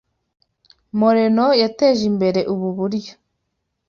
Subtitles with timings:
[0.99, 3.13] Moreno yateje imbere ubu buryo